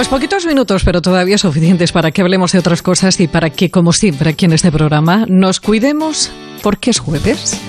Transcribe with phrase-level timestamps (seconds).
[0.00, 3.70] Pues poquitos minutos, pero todavía suficientes para que hablemos de otras cosas y para que,
[3.70, 6.30] como siempre, aquí en este programa, nos cuidemos
[6.62, 7.60] porque es jueves.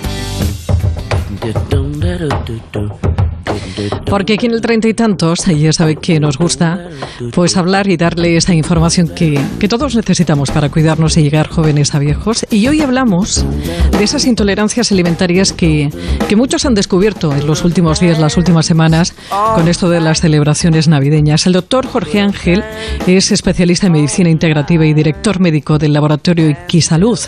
[4.06, 6.88] Porque aquí en el treinta y tantos, ya sabe que nos gusta,
[7.34, 11.94] pues hablar y darle esa información que, que, todos necesitamos para cuidarnos y llegar jóvenes
[11.94, 12.46] a viejos.
[12.50, 13.44] Y hoy hablamos
[13.90, 15.90] de esas intolerancias alimentarias que,
[16.32, 19.14] que muchos han descubierto en los últimos días, las últimas semanas,
[19.54, 21.46] con esto de las celebraciones navideñas.
[21.46, 22.64] El doctor Jorge Ángel
[23.06, 27.18] es especialista en medicina integrativa y director médico del laboratorio Iquisalud.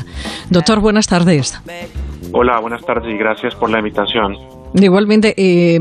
[0.49, 1.61] Doctor, buenas tardes.
[2.33, 4.54] Hola, buenas tardes y gracias por la invitación.
[4.83, 5.79] Igualmente, eh,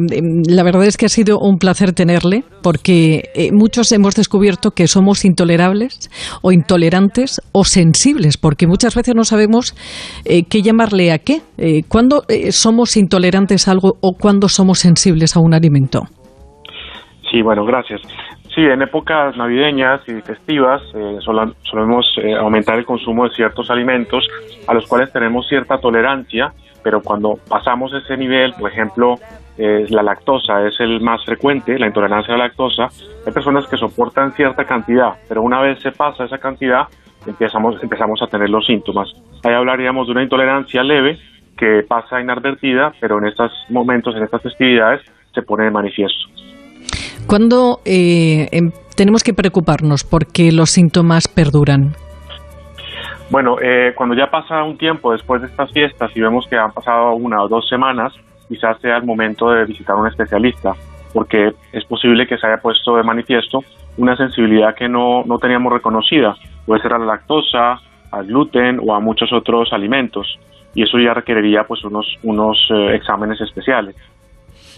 [0.47, 4.85] la verdad es que ha sido un placer tenerle, porque eh, muchos hemos descubierto que
[4.85, 6.11] somos intolerables
[6.43, 9.73] o intolerantes o sensibles, porque muchas veces no sabemos
[10.25, 11.41] eh, qué llamarle a qué.
[11.87, 16.01] ¿Cuándo somos intolerantes a algo o cuándo somos sensibles a un alimento?
[17.31, 18.01] Sí, bueno, gracias.
[18.53, 20.81] Sí, en épocas navideñas y festivas
[21.23, 22.05] solemos
[22.39, 24.27] aumentar el consumo de ciertos alimentos
[24.67, 26.53] a los cuales tenemos cierta tolerancia
[26.83, 29.15] pero cuando pasamos ese nivel, por ejemplo,
[29.57, 32.87] eh, la lactosa es el más frecuente, la intolerancia a la lactosa,
[33.25, 36.87] hay personas que soportan cierta cantidad, pero una vez se pasa esa cantidad,
[37.25, 39.09] empezamos, empezamos a tener los síntomas.
[39.43, 41.17] Ahí hablaríamos de una intolerancia leve
[41.57, 45.01] que pasa inadvertida, pero en estos momentos, en estas festividades,
[45.33, 46.27] se pone de manifiesto.
[47.27, 51.95] ¿Cuándo eh, em, tenemos que preocuparnos porque los síntomas perduran?
[53.33, 56.71] Bueno, eh, cuando ya pasa un tiempo después de estas fiestas y vemos que han
[56.71, 58.13] pasado una o dos semanas,
[58.47, 60.73] quizás sea el momento de visitar a un especialista,
[61.11, 63.61] porque es posible que se haya puesto de manifiesto
[63.97, 66.35] una sensibilidad que no, no teníamos reconocida.
[66.67, 67.79] Puede ser a la lactosa,
[68.11, 70.37] al gluten o a muchos otros alimentos.
[70.75, 73.95] Y eso ya requeriría pues unos, unos eh, exámenes especiales.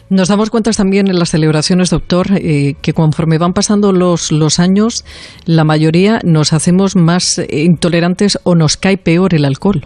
[0.07, 4.59] Nos damos cuenta también en las celebraciones, doctor, eh, que conforme van pasando los, los
[4.59, 5.03] años,
[5.47, 9.81] la mayoría nos hacemos más eh, intolerantes o nos cae peor el alcohol.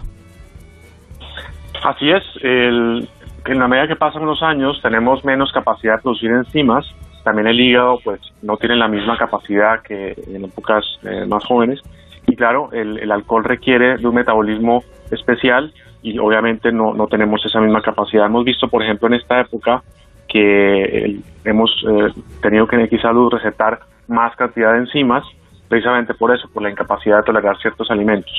[1.82, 2.22] Así es.
[2.42, 3.08] El,
[3.46, 6.84] en la medida que pasan los años, tenemos menos capacidad de producir enzimas.
[7.24, 11.80] También el hígado, pues, no tiene la misma capacidad que en épocas eh, más jóvenes.
[12.26, 17.40] Y claro, el, el alcohol requiere de un metabolismo especial y obviamente no, no tenemos
[17.46, 18.26] esa misma capacidad.
[18.26, 19.82] Hemos visto, por ejemplo, en esta época
[20.30, 25.24] que hemos eh, tenido que en X-Salud recetar más cantidad de enzimas,
[25.68, 28.32] precisamente por eso, por la incapacidad de tolerar ciertos alimentos.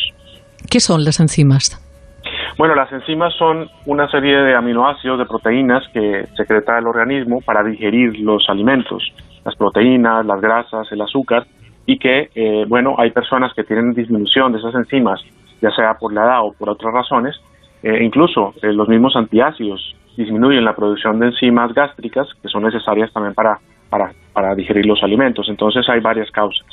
[0.70, 1.78] ¿Qué son las enzimas?
[2.58, 7.64] Bueno, las enzimas son una serie de aminoácidos, de proteínas que secreta el organismo para
[7.64, 9.04] digerir los alimentos,
[9.44, 11.46] las proteínas, las grasas, el azúcar,
[11.86, 15.22] y que, eh, bueno, hay personas que tienen disminución de esas enzimas,
[15.62, 17.36] ya sea por la edad o por otras razones,
[17.84, 23.34] eh, incluso los mismos antiácidos disminuyen la producción de enzimas gástricas que son necesarias también
[23.34, 23.58] para,
[23.90, 25.48] para, digerir los alimentos.
[25.50, 26.68] Entonces hay varias causas.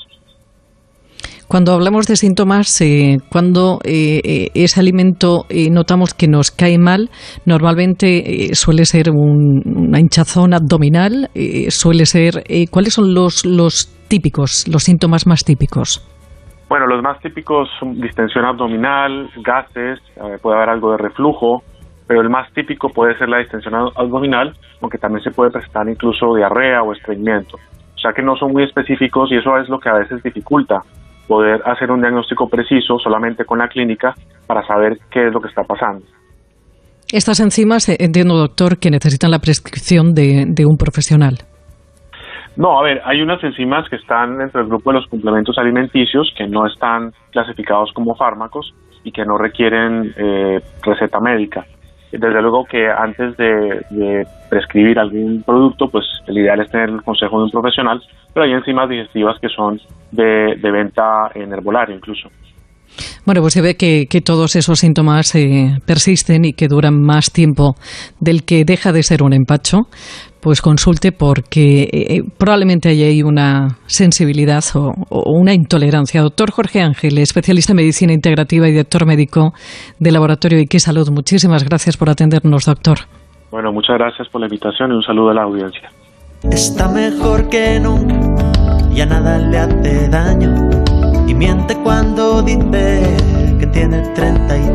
[1.49, 7.09] Cuando hablamos de síntomas, eh, cuando eh, eh, ese alimento notamos que nos cae mal,
[7.47, 11.31] normalmente suele ser una hinchazón abdominal,
[11.71, 12.45] suele ser...
[12.71, 16.07] ¿Cuáles son los, los típicos, los síntomas más típicos?
[16.69, 20.01] Bueno, los más típicos son distensión abdominal, gases,
[20.43, 21.63] puede haber algo de reflujo,
[22.09, 26.35] pero el más típico puede ser la distensión abdominal, aunque también se puede presentar incluso
[26.35, 27.57] diarrea o estreñimiento.
[27.57, 30.81] O sea que no son muy específicos y eso es lo que a veces dificulta
[31.29, 34.15] poder hacer un diagnóstico preciso solamente con la clínica
[34.47, 36.07] para saber qué es lo que está pasando.
[37.13, 41.35] Estas enzimas, eh, entiendo, doctor, que necesitan la prescripción de, de un profesional.
[42.57, 46.33] No, a ver, hay unas enzimas que están dentro del grupo de los complementos alimenticios
[46.37, 51.67] que no están clasificados como fármacos y que no requieren eh, receta médica
[52.13, 57.39] desde luego que antes de, prescribir algún producto, pues el ideal es tener el consejo
[57.39, 58.03] de un profesional,
[58.33, 59.79] pero hay enzimas digestivas que son
[60.11, 62.31] de, venta en herbolario incluso.
[63.29, 67.75] Bueno, pues se ve que, todos esos síntomas eh, persisten y que duran más tiempo
[68.21, 69.81] del que deja de ser un empacho,
[70.41, 74.95] pues consulte porque eh, eh, probablemente haya ahí una sensibilidad o,
[75.27, 76.23] una intolerancia.
[76.23, 79.53] Doctor Jorge Ángel, especialista en medicina integrativa y director médico
[79.99, 83.01] del laboratorio IQ Salud, muchísimas gracias por atendernos, doctor.
[83.51, 85.91] Bueno, muchas gracias por la invitación y un saludo a la audiencia.
[86.51, 88.15] Está mejor que nunca,
[88.95, 90.88] ya nada le hace daño
[91.29, 93.03] y miente cuando dice
[93.61, 94.69] que tiene treinta y tantos